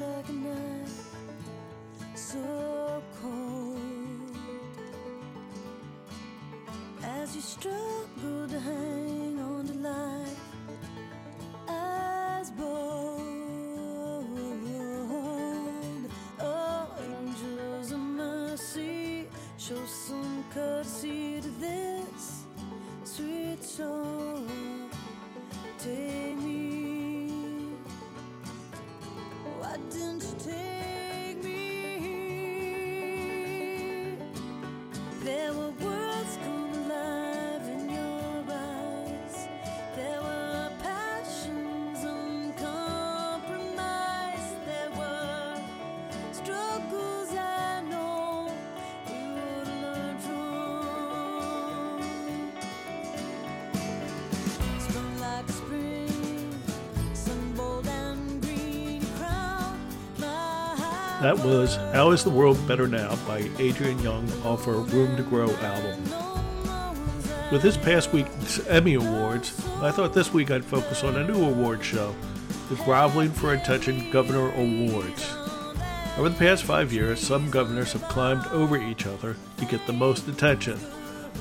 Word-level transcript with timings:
like 0.00 0.28
a 0.28 0.32
knife, 0.32 1.14
so 2.14 3.02
cold 3.20 4.36
as 7.02 7.34
you 7.34 7.42
struggle 7.42 8.48
to 8.48 8.60
hang. 8.60 8.97
That 61.20 61.36
was 61.40 61.74
How 61.92 62.12
is 62.12 62.22
the 62.22 62.30
World 62.30 62.64
Better 62.68 62.86
Now 62.86 63.16
by 63.26 63.50
Adrian 63.58 63.98
Young 63.98 64.30
off 64.44 64.64
her 64.66 64.74
Room 64.74 65.16
to 65.16 65.24
Grow 65.24 65.50
album. 65.50 66.00
With 67.50 67.60
this 67.60 67.76
past 67.76 68.12
week's 68.12 68.64
Emmy 68.68 68.94
Awards, 68.94 69.60
I 69.80 69.90
thought 69.90 70.14
this 70.14 70.32
week 70.32 70.52
I'd 70.52 70.64
focus 70.64 71.02
on 71.02 71.16
a 71.16 71.26
new 71.26 71.44
award 71.44 71.82
show, 71.82 72.14
the 72.68 72.76
Groveling 72.76 73.32
for 73.32 73.52
Attention 73.52 74.12
Governor 74.12 74.52
Awards. 74.52 75.34
Over 76.16 76.28
the 76.28 76.38
past 76.38 76.62
five 76.62 76.92
years, 76.92 77.18
some 77.18 77.50
governors 77.50 77.94
have 77.94 78.02
climbed 78.02 78.46
over 78.52 78.80
each 78.80 79.04
other 79.04 79.34
to 79.56 79.64
get 79.64 79.84
the 79.88 79.92
most 79.92 80.28
attention. 80.28 80.78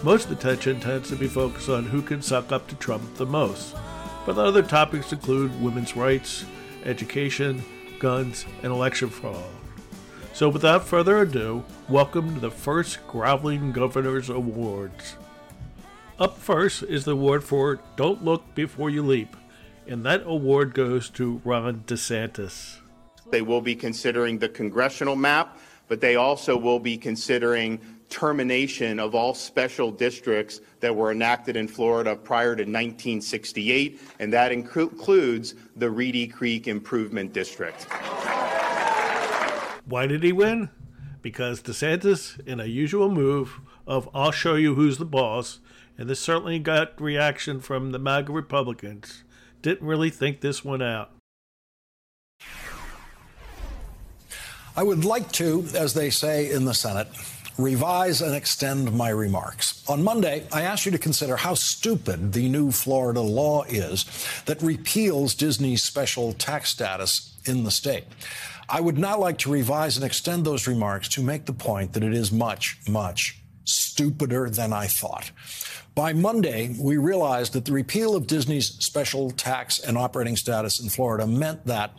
Most 0.02 0.31
attention 0.31 0.80
tends 0.80 1.09
to 1.09 1.16
be 1.16 1.28
focused 1.28 1.69
on 1.69 1.86
who 1.86 2.02
can 2.02 2.23
suck 2.23 2.52
up 2.52 2.67
to 2.69 2.75
Trump 2.78 3.14
the 3.17 3.28
most, 3.28 3.75
but 4.25 4.39
other 4.39 4.64
topics 4.64 5.12
include 5.12 5.62
women's 5.62 5.95
rights, 5.95 6.45
education, 6.84 7.64
guns, 8.00 8.47
and 8.64 8.72
election 8.72 9.09
fraud. 9.12 9.45
So, 10.38 10.50
without 10.50 10.86
further 10.86 11.24
ado, 11.24 11.66
welcome 11.90 12.36
to 12.36 12.40
the 12.40 12.52
first 12.52 13.00
Groveling 13.08 13.72
Governors 13.72 14.30
Awards. 14.30 15.16
Up 16.20 16.38
first 16.38 16.84
is 16.84 17.06
the 17.06 17.14
award 17.14 17.44
for 17.44 17.80
Don't 17.96 18.24
Look 18.24 18.54
Before 18.54 18.92
You 18.92 19.02
Leap, 19.02 19.36
and 19.88 20.06
that 20.06 20.22
award 20.28 20.76
goes 20.76 21.10
to 21.10 21.42
Ron 21.44 21.86
DeSantis. 21.88 22.78
They 23.32 23.42
will 23.42 23.62
be 23.62 23.76
considering 23.76 24.38
the 24.38 24.47
congressional 24.47 25.16
map, 25.16 25.58
but 25.88 26.02
they 26.02 26.18
also 26.18 26.56
will 26.56 26.80
be 26.80 26.97
considering 27.00 27.80
termination 28.08 29.00
of 29.00 29.16
all 29.16 29.34
special 29.34 29.90
districts 29.90 30.62
that 30.81 30.96
were 30.96 31.12
enacted 31.12 31.56
in 31.56 31.68
Florida 31.68 32.16
prior 32.16 32.56
to 32.56 32.62
1968, 32.62 34.00
and 34.20 34.31
that 34.31 34.52
inclu- 34.52 34.92
includes 34.92 35.56
the 35.78 35.90
Reedy 35.90 36.28
Creek 36.28 36.68
Improvement 36.68 37.34
District. 37.34 37.88
Why 39.88 40.06
did 40.06 40.22
he 40.22 40.34
win? 40.34 40.70
Because 41.22 41.62
DeSantis, 41.62 42.46
in 42.46 42.59
a 42.59 42.66
usual 42.66 43.09
move 43.09 43.62
of 43.86 44.09
I'll 44.14 44.31
show 44.31 44.56
you 44.56 44.75
who's 44.75 44.98
the 44.98 45.06
boss, 45.06 45.59
and 45.98 46.09
this 46.09 46.20
certainly 46.20 46.59
got 46.59 47.00
reaction 47.00 47.62
from 47.62 47.92
the 47.92 48.00
MAGA 48.00 48.34
Republicans, 48.34 49.24
didn't 49.62 49.88
really 49.88 50.09
think 50.09 50.42
this 50.42 50.64
one 50.66 50.81
out. 50.81 51.12
I 54.76 54.84
would 54.84 55.06
like 55.06 55.31
to, 55.34 55.66
as 55.74 55.94
they 55.94 56.09
say 56.09 56.52
in 56.52 56.66
the 56.66 56.74
Senate, 56.74 57.08
revise 57.58 58.22
and 58.22 58.36
extend 58.36 58.92
my 58.92 59.09
remarks. 59.09 59.84
On 59.90 60.03
Monday, 60.03 60.46
I 60.52 60.64
asked 60.64 60.86
you 60.86 60.92
to 60.92 61.00
consider 61.00 61.38
how 61.38 61.53
stupid 61.53 62.34
the 62.34 62.50
new 62.50 62.72
Florida 62.72 63.22
law 63.22 63.64
is 63.64 64.06
that 64.46 64.62
repeals 64.62 65.34
Disney's 65.34 65.81
special 65.81 66.34
tax 66.34 66.70
status 66.70 67.34
in 67.46 67.64
the 67.64 67.72
state. 67.72 68.03
I 68.69 68.81
would 68.81 68.97
not 68.97 69.19
like 69.19 69.38
to 69.39 69.51
revise 69.51 69.95
and 69.95 70.05
extend 70.05 70.45
those 70.45 70.67
remarks 70.67 71.07
to 71.09 71.22
make 71.22 71.45
the 71.45 71.53
point 71.53 71.94
that 71.94 72.03
it 72.03 72.13
is 72.13 72.31
much, 72.31 72.78
much 72.88 73.41
stupider 73.63 74.50
than 74.50 74.73
I 74.73 74.88
thought. 74.88 75.31
By 75.95 76.13
Monday, 76.13 76.75
we 76.79 76.97
realized 76.97 77.53
that 77.53 77.66
the 77.66 77.72
repeal 77.72 78.16
of 78.16 78.28
Disney's 78.28 78.67
special 78.83 79.31
tax 79.31 79.79
and 79.79 79.97
operating 79.97 80.35
status 80.35 80.79
in 80.79 80.89
Florida 80.89 81.25
meant 81.25 81.66
that 81.66 81.91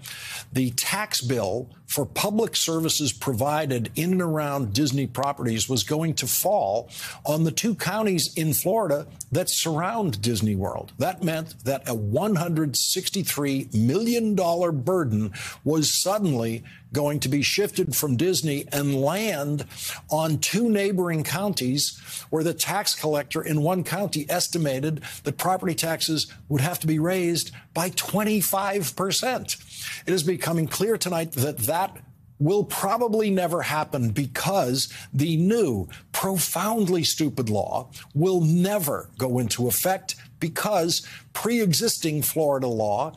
the 0.52 0.70
tax 0.72 1.20
bill 1.20 1.70
for 1.88 2.04
public 2.04 2.54
services 2.54 3.12
provided 3.12 3.90
in 3.96 4.12
and 4.12 4.22
around 4.22 4.74
Disney 4.74 5.06
properties 5.06 5.68
was 5.68 5.82
going 5.82 6.14
to 6.14 6.26
fall 6.26 6.90
on 7.24 7.44
the 7.44 7.50
two 7.50 7.74
counties 7.74 8.32
in 8.34 8.52
Florida 8.52 9.06
that 9.32 9.48
surround 9.48 10.20
Disney 10.20 10.54
World. 10.54 10.92
That 10.98 11.22
meant 11.22 11.54
that 11.64 11.88
a 11.88 11.94
$163 11.94 13.74
million 13.74 14.34
burden 14.34 15.32
was 15.64 16.00
suddenly 16.02 16.62
going 16.92 17.20
to 17.20 17.28
be 17.28 17.42
shifted 17.42 17.94
from 17.96 18.16
Disney 18.16 18.66
and 18.72 19.00
land 19.00 19.66
on 20.10 20.38
two 20.38 20.70
neighboring 20.70 21.22
counties 21.22 21.98
where 22.30 22.44
the 22.44 22.54
tax 22.54 22.94
collector 22.94 23.42
in 23.42 23.62
one 23.62 23.84
county 23.84 24.26
estimated 24.28 25.02
that 25.24 25.36
property 25.36 25.74
taxes 25.74 26.32
would 26.48 26.60
have 26.60 26.78
to 26.80 26.86
be 26.86 26.98
raised 26.98 27.50
by 27.78 27.90
25%. 27.90 30.02
It 30.04 30.12
is 30.12 30.24
becoming 30.24 30.66
clear 30.66 30.98
tonight 30.98 31.30
that 31.30 31.58
that 31.58 31.96
will 32.40 32.64
probably 32.64 33.30
never 33.30 33.62
happen 33.62 34.10
because 34.10 34.92
the 35.12 35.36
new 35.36 35.86
profoundly 36.10 37.04
stupid 37.04 37.48
law 37.48 37.88
will 38.16 38.40
never 38.40 39.10
go 39.16 39.38
into 39.38 39.68
effect 39.68 40.16
because 40.40 41.06
pre-existing 41.32 42.20
Florida 42.20 42.66
law 42.66 43.14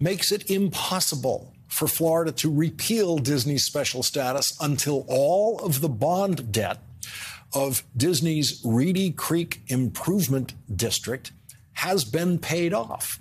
makes 0.00 0.32
it 0.32 0.50
impossible 0.50 1.54
for 1.68 1.86
Florida 1.86 2.32
to 2.32 2.52
repeal 2.52 3.16
Disney's 3.16 3.64
special 3.64 4.02
status 4.02 4.56
until 4.60 5.04
all 5.06 5.60
of 5.60 5.80
the 5.80 5.88
bond 5.88 6.50
debt 6.50 6.78
of 7.54 7.84
Disney's 7.96 8.60
Reedy 8.64 9.12
Creek 9.12 9.60
Improvement 9.68 10.54
District 10.74 11.30
has 11.80 12.04
been 12.04 12.38
paid 12.38 12.74
off. 12.74 13.18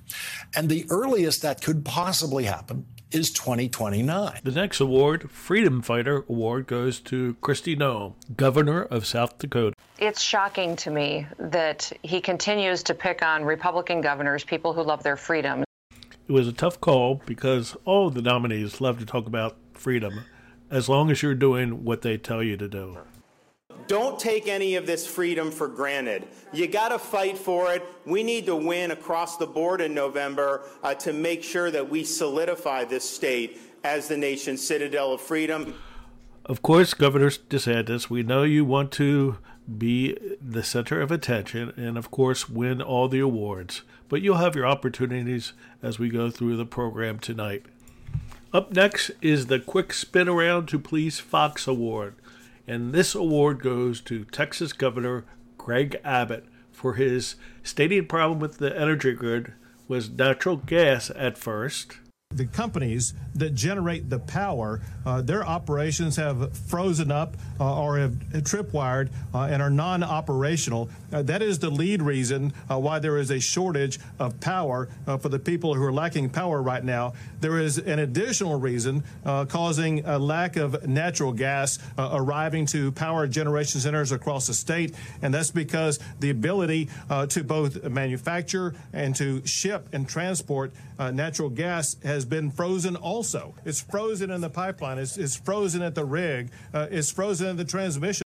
And 0.54 0.68
the 0.68 0.86
earliest 0.90 1.42
that 1.44 1.62
could 1.62 1.86
possibly 1.86 2.44
happen 2.44 2.86
is 3.10 3.32
2029. 3.32 4.42
The 4.44 4.52
next 4.52 4.82
award, 4.82 5.32
Freedom 5.32 5.82
Fighter 5.82 6.26
Award, 6.28 6.68
goes 6.68 7.00
to 7.02 7.36
Kristi 7.42 7.78
Noem, 7.78 8.16
Governor 8.36 8.84
of 8.84 9.06
South 9.06 9.38
Dakota. 9.38 9.76
It's 9.98 10.22
shocking 10.22 10.76
to 10.78 10.92
me 10.92 11.26
that 11.40 11.90
he 12.04 12.20
continues 12.20 12.84
to 12.84 12.94
pick 12.94 13.24
on 13.24 13.46
Republican 13.46 14.02
governors, 14.02 14.44
people 14.44 14.74
who 14.74 14.84
love 14.84 15.04
their 15.04 15.16
freedom. 15.16 15.64
It 16.28 16.32
was 16.34 16.50
a 16.50 16.54
tough 16.54 16.82
call 16.82 17.22
because 17.26 17.78
all 17.86 18.08
of 18.08 18.14
the 18.14 18.22
nominees 18.22 18.82
love 18.82 19.00
to 19.00 19.06
talk 19.06 19.26
about 19.26 19.56
freedom 19.74 20.26
as 20.70 20.90
long 20.90 21.10
as 21.10 21.24
you're 21.24 21.34
doing 21.34 21.86
what 21.86 22.02
they 22.02 22.18
tell 22.18 22.44
you 22.44 22.58
to 22.58 22.68
do. 22.68 22.98
Don't 23.90 24.20
take 24.20 24.48
any 24.48 24.76
of 24.76 24.86
this 24.86 25.08
freedom 25.08 25.50
for 25.50 25.68
granted. 25.68 26.28
You 26.54 26.68
got 26.68 26.90
to 26.90 27.00
fight 27.00 27.40
for 27.40 27.74
it. 27.74 27.84
We 28.06 28.22
need 28.22 28.46
to 28.46 28.56
win 28.56 28.92
across 28.92 29.38
the 29.38 29.48
board 29.48 29.82
in 29.82 29.96
November 29.96 30.62
uh, 30.84 30.94
to 30.94 31.12
make 31.12 31.42
sure 31.42 31.72
that 31.72 31.90
we 31.90 32.04
solidify 32.04 32.86
this 32.86 33.04
state 33.04 33.60
as 33.84 34.08
the 34.08 34.16
nation's 34.16 34.66
citadel 34.66 35.14
of 35.14 35.22
freedom. 35.22 35.74
Of 36.46 36.62
course, 36.62 36.94
Governor 36.94 37.32
DeSantis, 37.32 38.12
we 38.12 38.22
know 38.22 38.44
you 38.44 38.64
want 38.64 38.92
to 38.92 39.40
be 39.76 40.16
the 40.40 40.62
center 40.62 41.02
of 41.02 41.10
attention 41.10 41.74
and, 41.76 41.98
of 41.98 42.12
course, 42.12 42.48
win 42.48 42.84
all 42.84 43.08
the 43.08 43.20
awards. 43.20 43.82
But 44.08 44.22
you'll 44.22 44.38
have 44.38 44.56
your 44.56 44.68
opportunities 44.68 45.54
as 45.82 45.98
we 45.98 46.10
go 46.10 46.30
through 46.30 46.58
the 46.58 46.66
program 46.66 47.18
tonight. 47.18 47.66
Up 48.54 48.72
next 48.72 49.10
is 49.20 49.48
the 49.48 49.60
Quick 49.60 49.94
Spin 49.94 50.30
Around 50.30 50.68
to 50.68 50.78
Please 50.78 51.20
Fox 51.20 51.68
Award. 51.68 52.14
And 52.70 52.94
this 52.94 53.16
award 53.16 53.64
goes 53.64 54.00
to 54.02 54.26
Texas 54.26 54.74
Governor 54.74 55.26
Greg 55.58 56.00
Abbott 56.04 56.46
for 56.72 56.94
his 56.94 57.36
stated 57.64 58.08
problem 58.08 58.40
with 58.40 58.60
the 58.60 58.80
energy 58.80 59.12
grid 59.14 59.54
was 59.88 60.12
natural 60.12 60.58
gas 60.58 61.10
at 61.16 61.36
first, 61.36 61.98
The 62.36 62.46
companies 62.46 63.16
that 63.34 63.56
generate 63.56 64.08
the 64.08 64.20
power, 64.20 64.82
uh, 65.04 65.24
their 65.24 65.44
operations 65.44 66.16
have 66.18 66.56
frozen 66.56 67.10
up 67.10 67.36
uh, 67.60 67.82
or 67.82 67.98
have 67.98 68.12
tripwired 68.44 69.10
uh, 69.34 69.48
and 69.50 69.64
are 69.64 69.72
non 69.72 70.04
operational. 70.04 70.92
Uh, 71.12 71.24
that 71.24 71.42
is 71.42 71.58
the 71.58 71.72
lead 71.72 72.04
reason 72.04 72.54
uh, 72.70 72.78
why 72.78 73.00
there 73.00 73.18
is 73.18 73.32
a 73.32 73.40
shortage 73.40 74.00
of 74.20 74.40
power 74.42 74.90
uh, 75.08 75.18
for 75.18 75.30
the 75.30 75.40
people 75.40 75.74
who 75.74 75.84
are 75.84 75.92
lacking 75.92 76.30
power 76.30 76.62
right 76.62 76.84
now. 76.84 77.14
There 77.42 77.58
is 77.58 77.80
an 77.80 77.98
additional 77.98 78.60
reason 78.60 79.04
causing 79.48 80.06
a 80.06 80.20
lack 80.20 80.56
of 80.56 80.88
natural 80.88 81.32
gas 81.32 81.80
arriving 81.98 82.68
to 82.68 82.92
power 82.92 83.26
generation 83.26 83.82
centers 83.82 84.12
across 84.12 84.46
the 84.46 84.54
state, 84.54 84.94
and 85.24 85.34
that's 85.34 85.50
because 85.50 86.00
the 86.20 86.30
ability 86.30 86.90
to 87.30 87.44
both 87.44 87.84
manufacture 87.86 88.76
and 88.94 89.16
to 89.16 89.44
ship 89.48 89.88
and 89.94 90.08
transport 90.08 90.74
natural 91.00 91.50
gas 91.50 91.96
has 92.04 92.19
has 92.20 92.26
been 92.26 92.52
frozen 92.52 92.98
also. 92.98 93.56
It's 93.64 93.80
frozen 93.80 94.30
in 94.30 94.42
the 94.42 94.50
pipeline, 94.50 94.98
it's, 94.98 95.18
it's 95.18 95.38
frozen 95.38 95.82
at 95.82 95.96
the 95.96 96.04
rig, 96.04 96.52
uh, 96.74 96.88
it's 96.92 97.10
frozen 97.10 97.48
in 97.48 97.56
the 97.56 97.64
transmission. 97.64 98.24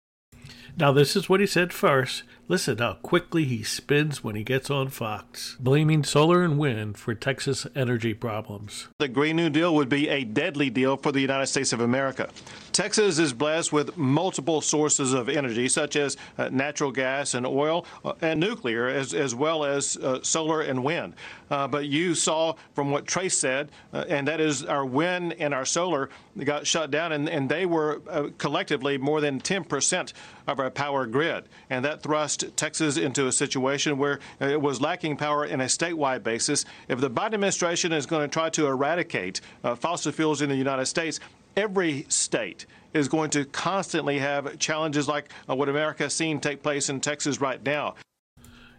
Now, 0.79 0.93
this 0.93 1.15
is 1.15 1.29
what 1.29 1.41
he 1.41 1.47
said 1.47 1.75
first. 1.75 2.23
Listen 2.49 2.79
how 2.79 2.95
quickly 2.95 3.45
he 3.45 3.63
spins 3.63 4.25
when 4.25 4.35
he 4.35 4.43
gets 4.43 4.69
on 4.69 4.89
Fox, 4.89 5.57
blaming 5.61 6.03
solar 6.03 6.43
and 6.43 6.59
wind 6.59 6.99
for 6.99 7.15
Texas 7.15 7.69
energy 7.77 8.13
problems. 8.15 8.89
The 8.99 9.07
Green 9.07 9.37
New 9.37 9.49
Deal 9.49 9.73
would 9.77 9.89
be 9.89 10.09
a 10.09 10.25
deadly 10.25 10.69
deal 10.69 10.97
for 10.97 11.13
the 11.13 11.21
United 11.21 11.47
States 11.47 11.73
of 11.73 11.81
America. 11.81 12.29
Texas 12.73 13.21
is 13.21 13.33
blessed 13.33 13.73
with 13.73 13.97
multiple 13.97 14.61
sources 14.61 15.13
of 15.13 15.29
energy, 15.29 15.69
such 15.69 15.95
as 15.95 16.17
uh, 16.37 16.49
natural 16.51 16.91
gas 16.91 17.35
and 17.35 17.47
oil 17.47 17.87
uh, 18.05 18.15
and 18.21 18.41
nuclear, 18.41 18.89
as, 18.89 19.15
as 19.15 19.35
well 19.37 19.65
as 19.65 19.97
uh, 19.99 20.21
solar 20.23 20.63
and 20.63 20.83
wind. 20.83 21.15
Uh, 21.49 21.69
but 21.69 21.87
you 21.87 22.15
saw 22.15 22.55
from 22.75 22.91
what 22.91 23.07
Trace 23.07 23.39
said, 23.39 23.71
uh, 23.93 24.05
and 24.09 24.27
that 24.27 24.41
is 24.41 24.65
our 24.65 24.85
wind 24.85 25.35
and 25.39 25.55
our 25.55 25.67
solar 25.67 26.09
got 26.45 26.67
shut 26.67 26.91
down, 26.91 27.13
and, 27.13 27.29
and 27.29 27.49
they 27.49 27.67
were 27.67 28.01
uh, 28.09 28.29
collectively 28.39 28.99
more 28.99 29.21
than 29.21 29.39
10% 29.39 30.13
of 30.47 30.59
our 30.59 30.71
power 30.71 31.07
grid. 31.07 31.45
And 31.69 31.85
that 31.85 32.03
thrust 32.03 32.42
Texas 32.57 32.97
into 32.97 33.27
a 33.27 33.33
situation 33.33 33.99
where 33.99 34.21
it 34.41 34.61
was 34.61 34.81
lacking 34.81 35.17
power 35.17 35.45
in 35.45 35.61
a 35.61 35.65
statewide 35.65 36.23
basis. 36.23 36.65
If 36.89 37.01
the 37.01 37.11
Biden 37.11 37.35
administration 37.35 37.93
is 37.93 38.07
going 38.07 38.29
to 38.29 38.33
try 38.33 38.51
to 38.51 38.67
eradicate 38.67 39.41
fossil 39.77 40.13
fuels 40.13 40.43
in 40.43 40.49
the 40.49 40.57
United 40.57 40.87
States, 40.87 41.21
every 41.57 42.07
state 42.09 42.67
is 42.95 43.09
going 43.09 43.31
to 43.31 43.45
constantly 43.47 44.19
have 44.19 44.59
challenges 44.59 45.09
like 45.09 45.31
uh, 45.49 45.55
what 45.55 45.69
America 45.69 46.05
has 46.05 46.15
seen 46.15 46.41
take 46.41 46.63
place 46.63 46.89
in 46.89 47.01
Texas 47.01 47.41
right 47.41 47.65
now. 47.65 47.95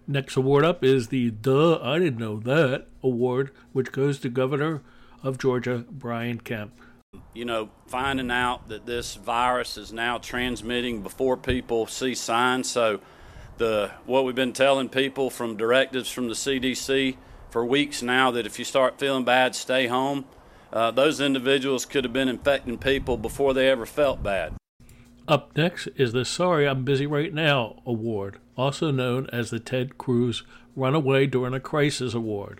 Next 0.07 0.35
award 0.35 0.65
up 0.65 0.83
is 0.83 1.07
the 1.07 1.31
Duh, 1.31 1.79
I 1.81 1.99
Didn't 1.99 2.19
Know 2.19 2.37
That 2.39 2.87
award, 3.01 3.51
which 3.71 3.91
goes 3.91 4.19
to 4.19 4.29
Governor 4.29 4.81
of 5.23 5.37
Georgia, 5.37 5.85
Brian 5.89 6.39
Kemp. 6.39 6.73
You 7.33 7.45
know, 7.45 7.69
finding 7.87 8.29
out 8.29 8.67
that 8.69 8.85
this 8.85 9.15
virus 9.15 9.77
is 9.77 9.93
now 9.93 10.17
transmitting 10.17 11.01
before 11.01 11.37
people 11.37 11.87
see 11.87 12.15
signs. 12.15 12.69
So, 12.69 12.99
the 13.57 13.91
what 14.05 14.25
we've 14.25 14.35
been 14.35 14.53
telling 14.53 14.89
people 14.89 15.29
from 15.29 15.57
directives 15.57 16.09
from 16.09 16.27
the 16.27 16.33
CDC 16.33 17.17
for 17.49 17.65
weeks 17.65 18.01
now 18.01 18.31
that 18.31 18.45
if 18.45 18.57
you 18.59 18.65
start 18.65 18.99
feeling 18.99 19.23
bad, 19.23 19.55
stay 19.55 19.87
home 19.87 20.25
uh, 20.73 20.89
those 20.89 21.21
individuals 21.21 21.85
could 21.85 22.03
have 22.03 22.11
been 22.11 22.27
infecting 22.27 22.79
people 22.79 23.15
before 23.15 23.53
they 23.53 23.69
ever 23.69 23.85
felt 23.85 24.23
bad. 24.23 24.53
Up 25.27 25.55
next 25.55 25.87
is 25.95 26.11
the 26.11 26.25
Sorry 26.25 26.67
I'm 26.67 26.83
Busy 26.83 27.05
Right 27.05 27.31
Now 27.31 27.81
Award, 27.85 28.39
also 28.57 28.89
known 28.89 29.29
as 29.31 29.51
the 29.51 29.59
Ted 29.59 29.99
Cruz 29.99 30.43
Runaway 30.75 31.27
During 31.27 31.53
a 31.53 31.59
Crisis 31.59 32.15
Award. 32.15 32.59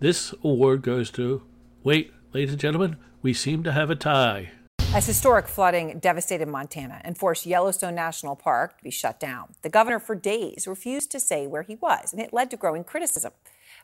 This 0.00 0.34
award 0.44 0.82
goes 0.82 1.10
to, 1.12 1.42
wait, 1.82 2.12
ladies 2.34 2.52
and 2.52 2.60
gentlemen, 2.60 2.96
we 3.22 3.32
seem 3.32 3.62
to 3.62 3.72
have 3.72 3.88
a 3.88 3.96
tie. 3.96 4.50
As 4.94 5.06
historic 5.06 5.48
flooding 5.48 5.98
devastated 5.98 6.46
Montana 6.46 7.00
and 7.02 7.18
forced 7.18 7.46
Yellowstone 7.46 7.96
National 7.96 8.36
Park 8.36 8.78
to 8.78 8.84
be 8.84 8.92
shut 8.92 9.18
down, 9.18 9.56
the 9.62 9.68
governor 9.68 9.98
for 9.98 10.14
days 10.14 10.68
refused 10.68 11.10
to 11.10 11.18
say 11.18 11.48
where 11.48 11.62
he 11.62 11.74
was, 11.74 12.12
and 12.12 12.22
it 12.22 12.32
led 12.32 12.48
to 12.52 12.56
growing 12.56 12.84
criticism. 12.84 13.32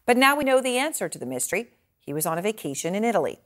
But 0.06 0.16
now 0.16 0.36
we 0.36 0.44
know 0.44 0.60
the 0.60 0.78
answer 0.78 1.08
to 1.08 1.18
the 1.18 1.26
mystery. 1.26 1.70
He 1.98 2.12
was 2.12 2.26
on 2.26 2.38
a 2.38 2.42
vacation 2.42 2.94
in 2.94 3.02
Italy. 3.02 3.40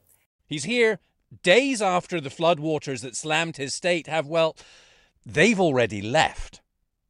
He's 0.46 0.64
here 0.64 0.98
days 1.42 1.80
after 1.80 2.20
the 2.20 2.28
floodwaters 2.28 3.00
that 3.00 3.16
slammed 3.16 3.56
his 3.56 3.74
state 3.74 4.08
have, 4.08 4.26
well, 4.26 4.56
they've 5.24 5.58
already 5.58 6.02
left. 6.02 6.60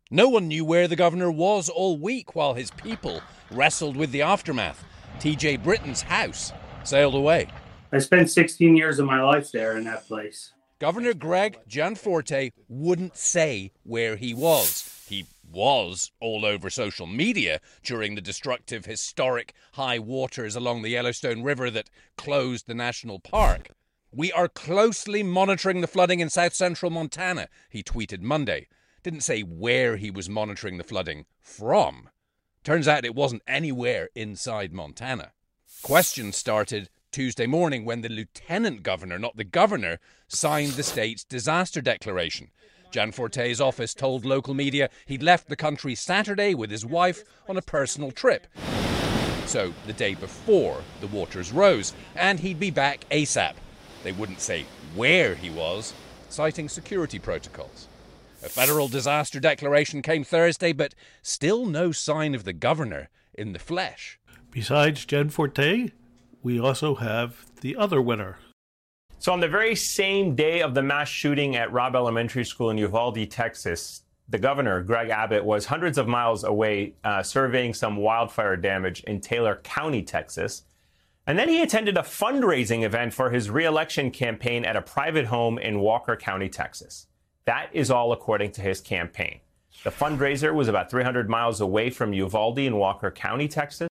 No 0.09 0.29
one 0.29 0.47
knew 0.47 0.65
where 0.65 0.87
the 0.87 0.95
governor 0.95 1.33
was 1.33 1.69
all 1.69 1.99
week 1.99 2.37
while 2.37 2.55
his 2.55 2.71
people 2.71 3.23
wrestled 3.51 3.97
with 3.97 4.13
the 4.13 4.23
aftermath. 4.23 4.85
TJ 5.19 5.65
Britton's 5.65 6.03
house 6.03 6.53
sailed 6.85 7.17
away. 7.17 7.49
I 7.95 7.99
spent 7.99 8.29
16 8.29 8.77
years 8.77 8.99
of 8.99 9.07
my 9.07 9.23
life 9.23 9.53
there 9.53 9.77
in 9.77 9.85
that 9.85 10.09
place. 10.09 10.53
Governor 10.81 11.15
Greg 11.15 11.61
Gianforte 11.69 12.53
wouldn't 12.67 13.17
say 13.17 13.71
where 13.85 14.17
he 14.17 14.35
was. 14.35 15.07
He 15.09 15.27
was 15.49 16.11
all 16.19 16.45
over 16.45 16.71
social 16.71 17.07
media 17.07 17.61
during 17.85 18.17
the 18.17 18.21
destructive 18.21 18.85
historic 18.85 19.55
high 19.75 20.01
waters 20.01 20.57
along 20.57 20.83
the 20.83 20.89
Yellowstone 20.89 21.45
River 21.45 21.71
that 21.71 21.89
closed 22.17 22.67
the 22.67 22.75
national 22.75 23.21
park. 23.21 23.69
We 24.11 24.33
are 24.33 24.49
closely 24.49 25.23
monitoring 25.23 25.81
the 25.81 25.87
flooding 25.87 26.19
in 26.19 26.31
south 26.31 26.55
central 26.55 26.91
Montana, 26.91 27.47
he 27.71 27.85
tweeted 27.85 28.23
Monday. 28.23 28.67
Didn't 29.05 29.21
say 29.21 29.43
where 29.43 29.99
he 29.99 30.11
was 30.11 30.29
monitoring 30.29 30.79
the 30.79 30.85
flooding 30.85 31.27
from. 31.41 32.09
Turns 32.65 32.89
out 32.89 33.05
it 33.05 33.15
wasn't 33.15 33.43
anywhere 33.47 34.09
inside 34.17 34.73
Montana. 34.73 35.31
Questions 35.85 36.37
started 36.37 36.89
Tuesday 37.15 37.47
morning 37.47 37.85
when 37.85 38.01
the 38.01 38.09
lieutenant 38.09 38.83
governor, 38.83 39.21
not 39.21 39.37
the 39.37 39.45
governor, 39.45 40.01
signed 40.27 40.73
the 40.73 40.83
state's 40.83 41.23
disaster 41.23 41.81
declaration. 41.81 42.51
Gianforte's 42.91 43.61
office 43.61 43.95
told 43.95 44.25
local 44.25 44.53
media 44.53 44.91
he'd 45.07 45.23
left 45.23 45.47
the 45.47 45.55
country 45.55 45.95
Saturday 45.95 46.55
with 46.55 46.73
his 46.73 46.85
wife 46.85 47.23
on 47.49 47.57
a 47.57 47.63
personal 47.63 48.11
trip. 48.11 48.49
So, 49.47 49.73
the 49.87 49.93
day 49.93 50.17
before 50.17 50.83
the 51.01 51.07
waters 51.07 51.53
rose, 51.53 51.93
and 52.17 52.41
he'd 52.41 52.59
be 52.59 52.73
back 52.73 53.09
ASAP. 53.13 53.55
They 54.03 54.11
wouldn't 54.11 54.41
say 54.41 54.67
where 54.97 55.37
he 55.37 55.51
was, 55.51 55.95
citing 56.29 56.69
security 56.69 57.21
protocols. 57.21 57.87
A 58.43 58.49
federal 58.49 58.89
disaster 58.89 59.39
declaration 59.39 60.03
came 60.03 60.25
Thursday, 60.25 60.73
but 60.73 60.97
still 61.23 61.65
no 61.65 61.93
sign 61.93 62.35
of 62.35 62.43
the 62.43 62.53
governor 62.53 63.09
in 63.33 63.53
the 63.53 63.61
flesh. 63.61 64.19
Besides 64.51 65.05
Gianforte, 65.05 65.93
we 66.45 66.61
also 66.61 66.95
have 66.95 67.47
the 67.63 67.75
other 67.75 68.01
winner. 68.01 68.37
So, 69.19 69.33
on 69.33 69.41
the 69.41 69.49
very 69.49 69.75
same 69.75 70.37
day 70.37 70.61
of 70.61 70.75
the 70.75 70.83
mass 70.83 71.09
shooting 71.09 71.57
at 71.57 71.73
Robb 71.73 71.97
Elementary 71.97 72.45
School 72.45 72.69
in 72.69 72.77
Uvalde, 72.77 73.31
Texas, 73.31 74.03
the 74.29 74.39
governor, 74.39 74.83
Greg 74.83 75.09
Abbott, 75.09 75.45
was 75.45 75.65
hundreds 75.65 75.97
of 75.97 76.07
miles 76.07 76.45
away 76.45 76.95
uh, 77.03 77.23
surveying 77.23 77.73
some 77.73 77.97
wildfire 77.97 78.57
damage 78.57 79.03
in 79.05 79.21
Taylor 79.21 79.61
County, 79.65 80.03
Texas. 80.03 80.65
And 81.27 81.39
then 81.39 81.49
he 81.49 81.63
attended 81.63 81.97
a 81.97 82.03
fundraising 82.03 82.83
event 82.83 83.15
for 83.15 83.31
his 83.31 83.49
reelection 83.49 84.11
campaign 84.11 84.67
at 84.67 84.77
a 84.77 84.83
private 84.83 85.25
home 85.25 85.59
in 85.59 85.81
Walker 85.81 86.17
County, 86.17 86.51
Texas. 86.51 87.07
That 87.47 87.71
is 87.73 87.91
all 87.91 88.13
according 88.13 88.53
to 88.53 88.61
his 88.61 88.83
campaign. 88.83 89.41
The 89.85 89.91
fundraiser 89.91 90.55
was 90.55 90.69
about 90.69 90.91
300 90.91 91.31
miles 91.31 91.63
away 91.63 91.89
from 91.89 92.13
Uvalde 92.13 92.59
in 92.59 92.77
Walker 92.77 93.11
County, 93.11 93.49
Texas. 93.49 93.89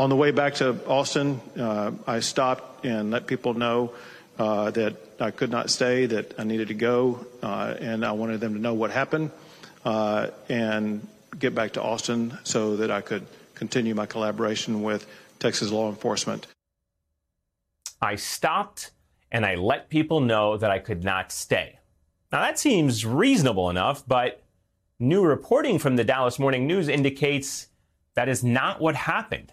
On 0.00 0.08
the 0.08 0.16
way 0.16 0.30
back 0.30 0.54
to 0.54 0.80
Austin, 0.86 1.42
uh, 1.58 1.90
I 2.06 2.20
stopped 2.20 2.86
and 2.86 3.10
let 3.10 3.26
people 3.26 3.52
know 3.52 3.92
uh, 4.38 4.70
that 4.70 4.96
I 5.20 5.30
could 5.30 5.50
not 5.50 5.68
stay, 5.68 6.06
that 6.06 6.40
I 6.40 6.44
needed 6.44 6.68
to 6.68 6.74
go, 6.74 7.26
uh, 7.42 7.74
and 7.78 8.02
I 8.02 8.12
wanted 8.12 8.40
them 8.40 8.54
to 8.54 8.58
know 8.58 8.72
what 8.72 8.92
happened 8.92 9.30
uh, 9.84 10.28
and 10.48 11.06
get 11.38 11.54
back 11.54 11.74
to 11.74 11.82
Austin 11.82 12.38
so 12.44 12.76
that 12.76 12.90
I 12.90 13.02
could 13.02 13.26
continue 13.54 13.94
my 13.94 14.06
collaboration 14.06 14.82
with 14.82 15.06
Texas 15.38 15.70
law 15.70 15.90
enforcement. 15.90 16.46
I 18.00 18.16
stopped 18.16 18.92
and 19.30 19.44
I 19.44 19.56
let 19.56 19.90
people 19.90 20.20
know 20.20 20.56
that 20.56 20.70
I 20.70 20.78
could 20.78 21.04
not 21.04 21.30
stay. 21.30 21.78
Now, 22.32 22.40
that 22.40 22.58
seems 22.58 23.04
reasonable 23.04 23.68
enough, 23.68 24.08
but 24.08 24.42
new 24.98 25.22
reporting 25.22 25.78
from 25.78 25.96
the 25.96 26.04
Dallas 26.04 26.38
Morning 26.38 26.66
News 26.66 26.88
indicates 26.88 27.66
that 28.14 28.30
is 28.30 28.42
not 28.42 28.80
what 28.80 28.94
happened. 28.94 29.52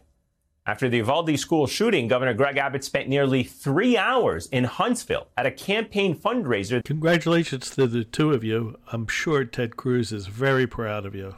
After 0.67 0.89
the 0.89 0.97
Uvalde 0.97 1.39
school 1.39 1.65
shooting, 1.65 2.09
Governor 2.09 2.33
Greg 2.33 2.57
Abbott 2.57 2.83
spent 2.83 3.07
nearly 3.07 3.41
three 3.41 3.95
hours 3.95 4.47
in 4.47 4.65
Huntsville 4.65 5.27
at 5.37 5.45
a 5.45 5.51
campaign 5.51 6.13
fundraiser. 6.13 6.83
Congratulations 6.83 7.69
to 7.69 7.87
the 7.87 8.03
two 8.03 8.33
of 8.33 8.43
you. 8.43 8.77
I'm 8.91 9.07
sure 9.07 9.45
Ted 9.45 9.77
Cruz 9.77 10.11
is 10.11 10.27
very 10.27 10.67
proud 10.67 11.05
of 11.05 11.15
you. 11.15 11.35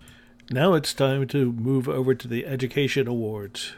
Now 0.50 0.74
it's 0.74 0.95
time 0.95 1.27
to 1.27 1.51
move 1.51 1.88
over 1.88 2.15
to 2.15 2.27
the 2.27 2.43
Education 2.43 3.07
Awards. 3.07 3.74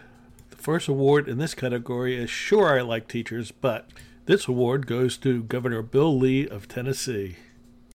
The 0.52 0.56
first 0.56 0.88
award 0.88 1.28
in 1.28 1.38
this 1.38 1.54
category 1.54 2.16
is 2.16 2.30
Sure 2.30 2.80
I 2.80 2.82
Like 2.82 3.10
Teachers, 3.10 3.52
but 3.52 3.90
this 4.28 4.48
award 4.48 4.88
goes 4.88 5.18
to 5.18 5.44
Governor 5.44 5.82
Bill 5.82 6.18
Lee 6.18 6.48
of 6.48 6.70
Tennessee. 6.70 7.36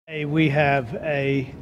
Hey, 0.07 0.25
we 0.25 0.49
have 0.49 0.93
a 0.95 1.55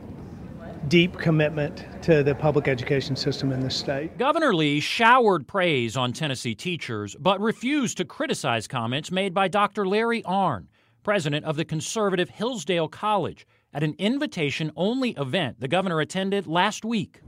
deep 0.93 1.17
commitment 1.17 1.87
to 2.03 2.21
the 2.21 2.35
public 2.35 2.67
education 2.67 3.15
system 3.15 3.51
in 3.51 3.59
the 3.61 3.69
state. 3.71 4.15
Governor 4.19 4.53
Lee 4.53 4.79
showered 4.79 5.47
praise 5.47 5.97
on 5.97 6.13
Tennessee 6.13 6.53
teachers, 6.53 7.15
but 7.19 7.41
refused 7.41 7.97
to 7.97 8.05
criticize 8.05 8.67
comments 8.67 9.11
made 9.11 9.33
by 9.33 9.47
Dr. 9.47 9.87
Larry 9.87 10.21
Arnn, 10.21 10.67
president 11.01 11.45
of 11.45 11.55
the 11.55 11.65
conservative 11.65 12.29
Hillsdale 12.29 12.87
College, 12.87 13.47
at 13.73 13.81
an 13.81 13.95
invitation 13.97 14.71
only 14.75 15.15
event 15.17 15.59
the 15.59 15.67
governor 15.67 15.99
attended 15.99 16.45
last 16.45 16.85
week. 16.85 17.21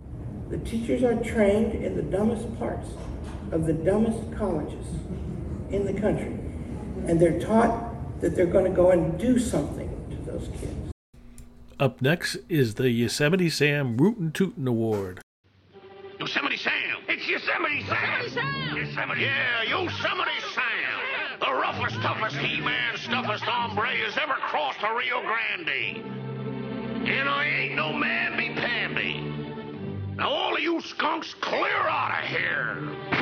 The 0.51 0.59
teachers 0.59 1.01
are 1.01 1.15
trained 1.15 1.73
in 1.73 1.95
the 1.95 2.03
dumbest 2.03 2.59
parts 2.59 2.89
of 3.51 3.65
the 3.65 3.73
dumbest 3.73 4.31
colleges 4.37 4.85
in 5.71 5.87
the 5.87 5.99
country, 5.99 6.37
and 7.07 7.19
they're 7.19 7.39
taught 7.39 8.21
that 8.21 8.35
they're 8.35 8.45
going 8.45 8.65
to 8.65 8.77
go 8.77 8.91
and 8.91 9.19
do 9.19 9.39
something 9.39 9.89
to 10.11 10.31
those 10.31 10.49
kids. 10.59 10.74
Up 11.77 12.01
next 12.01 12.37
is 12.47 12.75
the 12.75 12.89
Yosemite 12.89 13.49
Sam 13.49 13.97
Rootin' 13.97 14.31
Tootin' 14.31 14.65
Award. 14.65 15.19
Yosemite 16.21 16.55
Sam! 16.55 16.71
It's 17.09 17.27
Yosemite 17.27 17.83
Sam! 17.83 18.23
Yosemite 18.23 18.29
Sam! 18.29 18.77
Yosemite, 18.77 19.21
yeah, 19.21 19.63
Yosemite 19.63 20.39
Sam! 20.53 21.39
The 21.41 21.51
roughest, 21.51 21.95
toughest 21.95 22.37
He-Man, 22.37 22.95
stuffest 22.95 23.43
hombre 23.43 23.87
has 23.87 24.17
ever 24.17 24.35
crossed 24.35 24.79
the 24.79 24.87
Rio 24.87 25.21
Grande. 25.23 25.97
And 27.09 27.27
I 27.27 27.45
ain't 27.45 27.75
no 27.75 27.91
man 27.91 28.37
be 28.37 28.53
pandy. 28.53 29.19
Now 30.15 30.29
all 30.29 30.55
of 30.55 30.61
you 30.61 30.79
skunks 30.79 31.33
clear 31.41 31.87
out 31.89 32.23
of 32.23 32.29
here! 32.29 33.14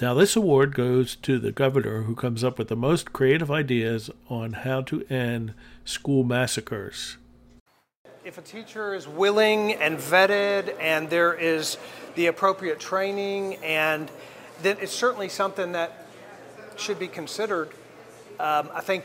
Now, 0.00 0.14
this 0.14 0.34
award 0.34 0.74
goes 0.74 1.14
to 1.16 1.38
the 1.38 1.52
governor 1.52 2.04
who 2.04 2.14
comes 2.14 2.42
up 2.42 2.58
with 2.58 2.68
the 2.68 2.76
most 2.76 3.12
creative 3.12 3.50
ideas 3.50 4.08
on 4.30 4.54
how 4.54 4.80
to 4.82 5.04
end 5.10 5.52
school 5.84 6.24
massacres. 6.24 7.18
If 8.24 8.38
a 8.38 8.40
teacher 8.40 8.94
is 8.94 9.06
willing 9.06 9.74
and 9.74 9.98
vetted 9.98 10.74
and 10.80 11.10
there 11.10 11.34
is 11.34 11.76
the 12.14 12.26
appropriate 12.28 12.80
training, 12.80 13.56
and 13.56 14.10
then 14.62 14.78
it's 14.80 14.92
certainly 14.92 15.28
something 15.28 15.72
that 15.72 16.06
should 16.76 16.98
be 16.98 17.08
considered. 17.08 17.68
Um, 18.38 18.70
I 18.72 18.80
think 18.80 19.04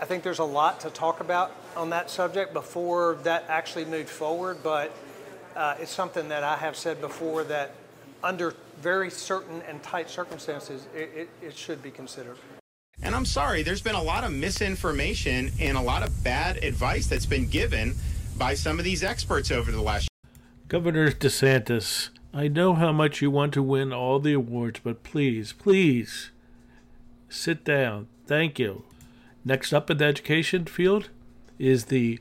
I 0.00 0.04
think 0.04 0.22
there's 0.22 0.38
a 0.38 0.44
lot 0.44 0.80
to 0.80 0.90
talk 0.90 1.20
about 1.20 1.50
on 1.76 1.90
that 1.90 2.10
subject 2.10 2.52
before 2.52 3.18
that 3.24 3.44
actually 3.48 3.86
moved 3.86 4.08
forward, 4.08 4.58
but 4.62 4.92
uh, 5.56 5.74
it's 5.80 5.90
something 5.90 6.28
that 6.28 6.44
I 6.44 6.56
have 6.56 6.76
said 6.76 7.00
before 7.00 7.42
that 7.44 7.74
under 8.22 8.54
very 8.82 9.10
certain 9.10 9.62
and 9.68 9.82
tight 9.82 10.10
circumstances, 10.10 10.86
it, 10.94 11.10
it, 11.14 11.28
it 11.40 11.56
should 11.56 11.82
be 11.82 11.90
considered. 11.90 12.36
And 13.02 13.14
I'm 13.14 13.24
sorry, 13.24 13.62
there's 13.62 13.80
been 13.80 13.94
a 13.94 14.02
lot 14.02 14.24
of 14.24 14.32
misinformation 14.32 15.52
and 15.60 15.78
a 15.78 15.80
lot 15.80 16.02
of 16.02 16.24
bad 16.24 16.62
advice 16.62 17.06
that's 17.06 17.26
been 17.26 17.48
given 17.48 17.94
by 18.36 18.54
some 18.54 18.78
of 18.78 18.84
these 18.84 19.02
experts 19.02 19.50
over 19.50 19.70
the 19.70 19.80
last 19.80 20.08
Governor 20.68 21.10
DeSantis, 21.10 22.08
I 22.32 22.48
know 22.48 22.72
how 22.72 22.92
much 22.92 23.20
you 23.20 23.30
want 23.30 23.52
to 23.52 23.62
win 23.62 23.92
all 23.92 24.18
the 24.18 24.32
awards, 24.32 24.80
but 24.82 25.02
please, 25.02 25.52
please 25.52 26.30
sit 27.28 27.62
down. 27.62 28.08
Thank 28.26 28.58
you. 28.58 28.84
Next 29.44 29.74
up 29.74 29.90
in 29.90 29.98
the 29.98 30.06
education 30.06 30.64
field 30.64 31.10
is 31.58 31.86
the 31.86 32.20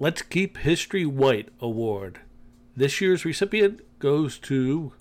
Let's 0.00 0.22
Keep 0.22 0.58
History 0.58 1.06
White 1.06 1.50
Award. 1.60 2.18
This 2.76 3.00
year's 3.00 3.24
recipient 3.24 3.80
goes 4.00 4.38
to 4.40 4.92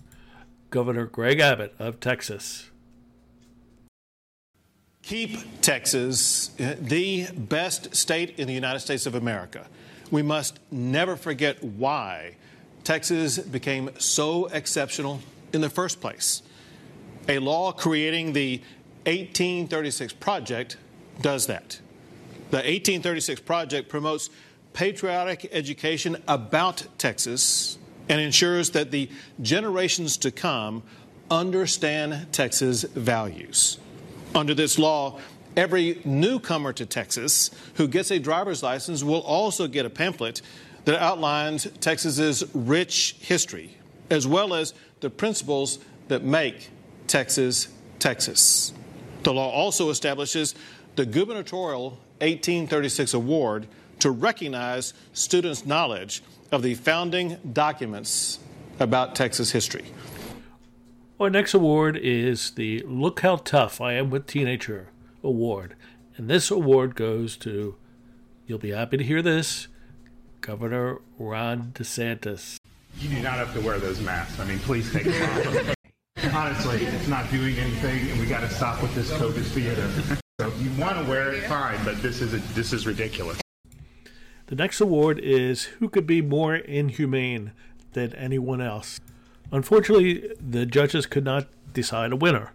Governor 0.73 1.05
Greg 1.05 1.39
Abbott 1.39 1.75
of 1.77 1.99
Texas. 1.99 2.71
Keep 5.03 5.61
Texas 5.61 6.49
uh, 6.59 6.75
the 6.81 7.27
best 7.31 7.95
state 7.95 8.39
in 8.39 8.47
the 8.47 8.55
United 8.55 8.79
States 8.79 9.05
of 9.05 9.13
America. 9.13 9.67
We 10.09 10.23
must 10.23 10.57
never 10.71 11.15
forget 11.15 11.63
why 11.63 12.37
Texas 12.83 13.37
became 13.37 13.91
so 13.99 14.47
exceptional 14.47 15.19
in 15.53 15.61
the 15.61 15.69
first 15.69 16.01
place. 16.01 16.41
A 17.29 17.37
law 17.37 17.71
creating 17.71 18.33
the 18.33 18.57
1836 19.05 20.13
Project 20.13 20.77
does 21.21 21.45
that. 21.45 21.79
The 22.49 22.57
1836 22.57 23.41
Project 23.41 23.89
promotes 23.89 24.31
patriotic 24.73 25.47
education 25.51 26.17
about 26.27 26.87
Texas 26.97 27.77
and 28.09 28.19
ensures 28.19 28.71
that 28.71 28.91
the 28.91 29.09
generations 29.41 30.17
to 30.17 30.31
come 30.31 30.83
understand 31.31 32.31
Texas 32.31 32.83
values. 32.83 33.79
Under 34.35 34.53
this 34.53 34.77
law, 34.77 35.19
every 35.55 36.01
newcomer 36.03 36.73
to 36.73 36.85
Texas 36.85 37.51
who 37.75 37.87
gets 37.87 38.11
a 38.11 38.19
driver's 38.19 38.63
license 38.63 39.03
will 39.03 39.21
also 39.21 39.67
get 39.67 39.85
a 39.85 39.89
pamphlet 39.89 40.41
that 40.85 41.01
outlines 41.01 41.67
Texas's 41.79 42.43
rich 42.53 43.15
history, 43.19 43.77
as 44.09 44.27
well 44.27 44.53
as 44.53 44.73
the 44.99 45.09
principles 45.09 45.79
that 46.07 46.23
make 46.23 46.69
Texas 47.07 47.69
Texas. 47.99 48.73
The 49.23 49.33
law 49.33 49.49
also 49.49 49.89
establishes 49.89 50.55
the 50.95 51.05
gubernatorial 51.05 51.91
1836 52.19 53.13
award 53.13 53.67
to 54.03 54.11
recognize 54.11 54.93
students' 55.13 55.65
knowledge 55.65 56.21
of 56.51 56.61
the 56.61 56.75
founding 56.75 57.37
documents 57.53 58.37
about 58.79 59.15
Texas 59.15 59.51
history. 59.51 59.85
Our 61.21 61.29
next 61.29 61.53
award 61.53 61.95
is 61.95 62.51
the 62.51 62.83
Look 62.85 63.21
How 63.21 63.37
Tough 63.37 63.79
I 63.79 63.93
Am 63.93 64.09
with 64.09 64.27
Teenager 64.27 64.89
award. 65.23 65.77
And 66.17 66.29
this 66.29 66.51
award 66.51 66.95
goes 66.95 67.37
to, 67.37 67.77
you'll 68.45 68.59
be 68.59 68.71
happy 68.71 68.97
to 68.97 69.03
hear 69.05 69.21
this, 69.21 69.69
Governor 70.41 70.99
Ron 71.17 71.71
DeSantis. 71.73 72.57
You 72.99 73.07
do 73.07 73.21
not 73.21 73.35
have 73.35 73.53
to 73.53 73.61
wear 73.61 73.79
those 73.79 74.01
masks. 74.01 74.37
I 74.37 74.43
mean, 74.43 74.59
please 74.59 74.91
take 74.91 75.05
them 75.05 75.47
off. 75.47 75.75
Honestly, 76.35 76.83
it's 76.83 77.07
not 77.07 77.31
doing 77.31 77.55
anything, 77.55 78.09
and 78.09 78.19
we 78.19 78.25
got 78.25 78.41
to 78.41 78.49
stop 78.49 78.81
with 78.81 78.93
this 78.95 79.09
COVID 79.13 79.45
theater. 79.45 79.89
So 80.41 80.47
if 80.47 80.61
you 80.61 80.71
want 80.81 80.97
to 80.97 81.09
wear 81.09 81.31
it, 81.31 81.43
fine, 81.43 81.79
but 81.85 82.01
this 82.01 82.21
is 82.21 82.33
a, 82.33 82.37
this 82.53 82.73
is 82.73 82.85
ridiculous. 82.85 83.42
The 84.47 84.55
next 84.55 84.81
award 84.81 85.19
is 85.19 85.63
Who 85.63 85.87
Could 85.87 86.05
Be 86.05 86.21
More 86.21 86.55
Inhumane 86.55 87.53
Than 87.93 88.13
Anyone 88.15 88.59
Else? 88.59 88.99
Unfortunately, 89.51 90.29
the 90.39 90.65
judges 90.65 91.05
could 91.05 91.23
not 91.23 91.47
decide 91.71 92.11
a 92.11 92.17
winner. 92.17 92.51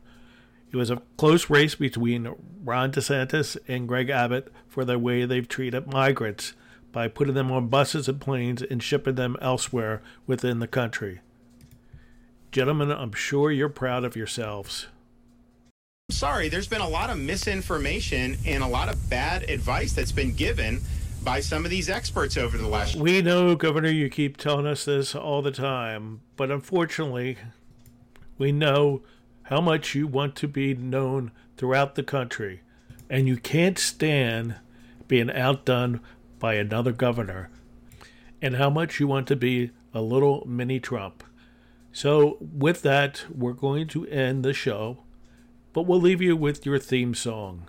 It 0.71 0.77
was 0.77 0.91
a 0.91 1.01
close 1.17 1.49
race 1.49 1.75
between 1.75 2.35
Ron 2.63 2.93
DeSantis 2.93 3.57
and 3.67 3.89
Greg 3.89 4.11
Abbott 4.11 4.53
for 4.67 4.85
the 4.85 4.99
way 4.99 5.25
they've 5.25 5.49
treated 5.49 5.91
migrants 5.91 6.53
by 6.93 7.09
putting 7.09 7.35
them 7.35 7.51
on 7.51 7.69
buses 7.69 8.07
and 8.07 8.21
planes 8.21 8.61
and 8.61 8.83
shipping 8.83 9.15
them 9.15 9.37
elsewhere 9.41 10.03
within 10.27 10.59
the 10.59 10.69
country. 10.69 11.21
Gentlemen, 12.53 12.91
I'm 12.91 13.13
sure 13.13 13.51
you're 13.51 13.71
proud 13.71 14.05
of 14.05 14.17
yourselves. 14.17 14.89
I'm 16.11 16.15
sorry, 16.15 16.49
there's 16.51 16.69
been 16.69 16.81
a 16.81 16.89
lot 16.89 17.09
of 17.09 17.19
misinformation 17.19 18.37
and 18.47 18.63
a 18.63 18.69
lot 18.69 18.91
of 18.91 19.09
bad 19.09 19.49
advice 19.49 19.95
that's 19.95 20.13
been 20.13 20.35
given 20.35 20.81
by 21.23 21.41
some 21.41 21.65
of 21.65 21.71
these 21.71 21.89
experts 21.89 22.37
over 22.37 22.57
the 22.57 22.69
last 22.69 22.97
We 22.97 23.23
know, 23.23 23.55
Governor, 23.55 23.91
you 23.91 24.09
keep 24.09 24.37
telling 24.37 24.67
us 24.67 24.85
this 24.85 25.15
all 25.15 25.43
the 25.43 25.51
time, 25.51 26.21
but 26.37 26.51
unfortunately, 26.51 27.37
we 28.39 28.53
know 28.53 29.03
how 29.45 29.61
much 29.61 29.95
you 29.95 30.07
want 30.07 30.37
to 30.37 30.49
be 30.49 30.75
known 30.75 31.33
throughout 31.57 31.95
the 31.95 32.03
country, 32.03 32.61
and 33.11 33.27
you 33.27 33.37
can't 33.37 33.79
stand 33.79 34.57
being 35.07 35.31
outdone 35.31 36.01
by 36.39 36.55
another 36.55 36.93
governor, 36.93 37.51
and 38.41 38.57
how 38.57 38.71
much 38.71 39.01
you 39.01 39.07
want 39.07 39.27
to 39.27 39.37
be 39.37 39.71
a 39.93 40.01
little 40.01 40.47
mini 40.47 40.79
Trump. 40.79 41.25
So, 41.93 42.37
with 42.41 42.83
that, 42.83 43.25
we're 43.35 43.53
going 43.55 43.89
to 43.89 44.07
end 44.07 44.45
the 44.45 44.53
show, 44.53 44.99
but 45.73 45.83
we'll 45.83 46.01
leave 46.01 46.23
you 46.23 46.37
with 46.37 46.65
your 46.65 46.79
theme 46.79 47.15
song. 47.15 47.69